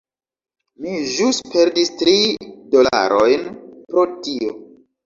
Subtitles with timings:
[0.85, 2.17] Mi ĵus perdis tri
[2.77, 3.47] dolarojn
[3.95, 4.61] por tio.